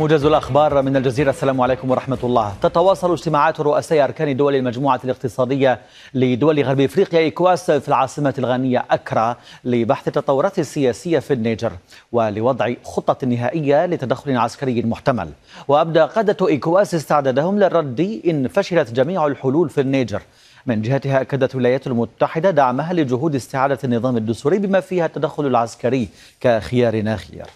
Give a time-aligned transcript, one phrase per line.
[0.00, 1.30] موجز الأخبار من الجزيرة.
[1.30, 2.54] السلام عليكم ورحمة الله.
[2.62, 5.80] تتواصل اجتماعات رؤساء أركان دول المجموعة الاقتصادية
[6.14, 11.72] لدول غرب إفريقيا إيكواس في العاصمة الغانية أكرا لبحث التطورات السياسية في النيجر
[12.12, 15.28] ولوضع خطة نهائية لتدخل عسكري محتمل.
[15.68, 20.22] وأبدى قادة إيكواس استعدادهم للرد إن فشلت جميع الحلول في النيجر.
[20.66, 26.08] من جهتها أكدت الولايات المتحدة دعمها لجهود استعادة النظام الدستوري بما فيها التدخل العسكري
[26.40, 27.46] كخيار ناخير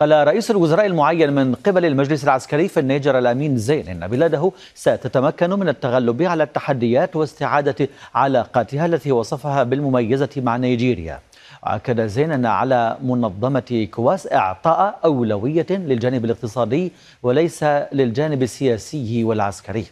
[0.00, 5.50] قال رئيس الوزراء المعين من قبل المجلس العسكري في النيجر الأمين زين إن بلاده ستتمكن
[5.50, 11.20] من التغلب على التحديات واستعادة علاقاتها التي وصفها بالمميزة مع نيجيريا.
[11.62, 16.92] واكد زين إن على منظمة كواس إعطاء أولوية للجانب الاقتصادي
[17.22, 19.86] وليس للجانب السياسي والعسكري.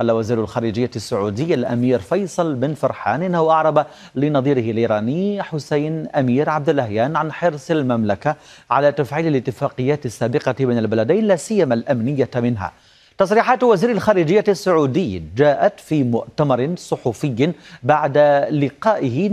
[0.00, 6.68] قال وزير الخارجية السعودي الأمير فيصل بن فرحان إنه أعرب لنظيره الإيراني حسين أمير عبد
[6.68, 8.36] اللهيان عن حرص المملكة
[8.70, 12.72] على تفعيل الاتفاقيات السابقة بين البلدين لا سيما الأمنية منها.
[13.18, 18.18] تصريحات وزير الخارجية السعودي جاءت في مؤتمر صحفي بعد
[18.50, 19.28] لقائه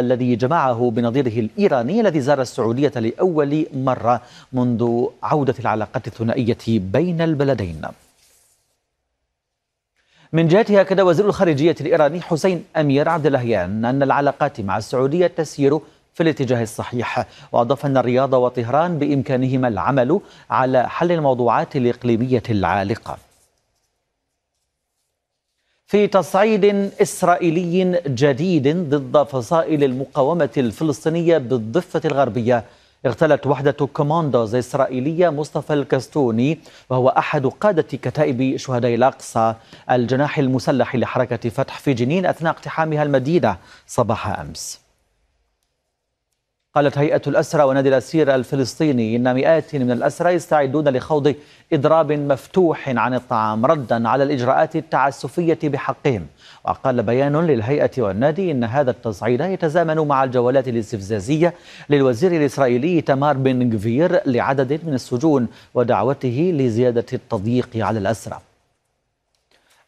[0.00, 7.82] الذي جمعه بنظيره الإيراني الذي زار السعودية لأول مرة منذ عودة العلاقات الثنائية بين البلدين.
[10.32, 15.78] من جهتها أكد وزير الخارجية الإيراني حسين أمير عبد اللهيان أن العلاقات مع السعودية تسير
[16.14, 17.26] في الاتجاه الصحيح.
[17.52, 23.18] وأضاف أن الرياض وطهران بإمكانهما العمل على حل الموضوعات الإقليمية العالقة.
[25.86, 26.64] في تصعيد
[27.02, 32.64] إسرائيلي جديد ضد فصائل المقاومة الفلسطينية بالضفة الغربية
[33.06, 36.58] اغتالت وحدة كوماندوز إسرائيلية مصطفى الكستوني
[36.90, 39.54] وهو أحد قادة كتائب شهداء الأقصى
[39.90, 44.85] الجناح المسلح لحركة فتح في جنين أثناء اقتحامها المدينة صباح أمس.
[46.76, 51.34] قالت هيئة الأسرى ونادي الأسير الفلسطيني إن مئات من الأسرى يستعدون لخوض
[51.72, 56.26] إضراب مفتوح عن الطعام ردا على الإجراءات التعسفية بحقهم.
[56.64, 61.54] وقال بيان للهيئة والنادي إن هذا التصعيد يتزامن مع الجولات الاستفزازية
[61.90, 68.38] للوزير الإسرائيلي تمار بن جفير لعدد من السجون ودعوته لزيادة التضييق على الأسرى.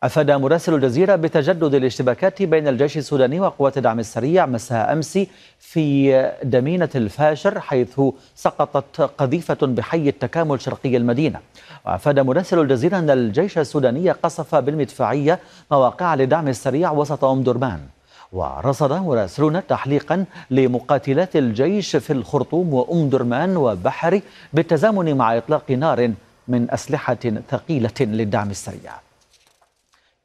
[0.02, 5.18] أفاد مراسل الجزيرة بتجدد الاشتباكات بين الجيش السوداني وقوات الدعم السريع مساء أمس
[5.58, 8.00] في دمينة الفاشر حيث
[8.34, 11.40] سقطت قذيفة بحي التكامل شرقي المدينة.
[11.86, 15.38] وأفاد مراسل الجزيرة أن الجيش السوداني قصف بالمدفعية
[15.70, 17.80] مواقع للدعم السريع وسط أم درمان.
[18.32, 24.22] ورصد مراسلون تحليقا لمقاتلات الجيش في الخرطوم وأم درمان وبحري
[24.52, 26.12] بالتزامن مع إطلاق نار
[26.48, 27.18] من أسلحة
[27.50, 29.07] ثقيلة للدعم السريع.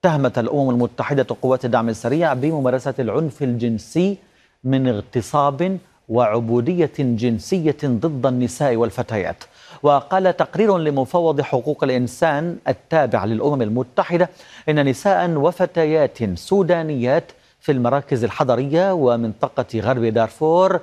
[0.06, 4.18] اتهمت الأمم المتحدة قوات الدعم السريع بممارسة العنف الجنسي
[4.64, 5.78] من اغتصاب
[6.10, 9.44] وعبودية جنسية ضد النساء والفتيات.
[9.84, 14.30] وقال تقرير لمفوض حقوق الإنسان التابع للأمم المتحدة
[14.70, 20.80] إن نساء وفتيات سودانيات في المراكز الحضرية ومنطقة غرب دارفور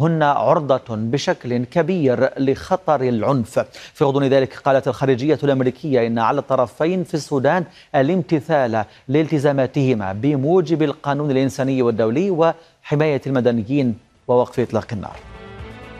[0.00, 3.58] هن عرضة بشكل كبير لخطر العنف.
[3.94, 11.30] في غضون ذلك قالت الخارجية الأمريكية إن على الطرفين في السودان الامتثال لالتزاماتهما بموجب القانون
[11.30, 15.16] الإنساني والدولي وحماية المدنيين ووقف إطلاق النار.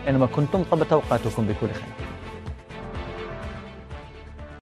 [0.09, 2.20] إنما كنتم قبل توقعاتكم بكل خير.